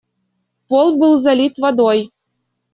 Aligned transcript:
Пол 0.67 0.97
был 0.97 1.19
залит 1.19 1.59
водой. 1.59 2.11